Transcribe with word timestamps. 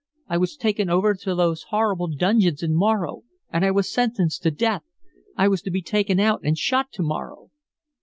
I 0.27 0.39
was 0.39 0.55
taken 0.57 0.89
over 0.89 1.13
to 1.13 1.35
those 1.35 1.65
horrible 1.69 2.07
dungeons 2.07 2.63
in 2.63 2.73
Morro. 2.73 3.21
And 3.51 3.63
I 3.63 3.69
was 3.69 3.91
sentenced 3.93 4.41
to 4.41 4.49
death. 4.49 4.81
I 5.37 5.47
was 5.47 5.61
to 5.61 5.69
be 5.69 5.83
taken 5.83 6.19
out 6.19 6.41
and 6.43 6.57
shot 6.57 6.91
to 6.93 7.03
morrow." 7.03 7.51